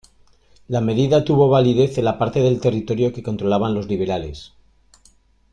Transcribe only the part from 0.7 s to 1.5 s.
medida tuvo